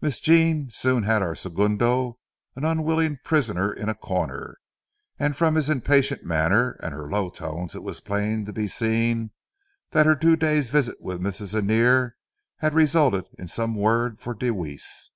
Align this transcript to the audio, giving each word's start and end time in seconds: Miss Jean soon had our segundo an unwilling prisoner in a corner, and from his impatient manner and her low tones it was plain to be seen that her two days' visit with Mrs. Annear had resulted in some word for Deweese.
Miss 0.00 0.20
Jean 0.20 0.70
soon 0.70 1.02
had 1.02 1.20
our 1.20 1.34
segundo 1.34 2.18
an 2.56 2.64
unwilling 2.64 3.18
prisoner 3.22 3.70
in 3.70 3.90
a 3.90 3.94
corner, 3.94 4.56
and 5.18 5.36
from 5.36 5.54
his 5.54 5.68
impatient 5.68 6.24
manner 6.24 6.80
and 6.82 6.94
her 6.94 7.06
low 7.10 7.28
tones 7.28 7.74
it 7.74 7.82
was 7.82 8.00
plain 8.00 8.46
to 8.46 8.54
be 8.54 8.66
seen 8.66 9.32
that 9.90 10.06
her 10.06 10.16
two 10.16 10.34
days' 10.36 10.70
visit 10.70 10.98
with 11.02 11.20
Mrs. 11.20 11.52
Annear 11.54 12.16
had 12.60 12.72
resulted 12.72 13.28
in 13.38 13.48
some 13.48 13.74
word 13.74 14.18
for 14.18 14.32
Deweese. 14.32 15.10